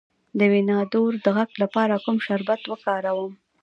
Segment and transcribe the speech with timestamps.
[0.37, 3.33] د وینادرو د غږ لپاره کوم شربت وکاروم؟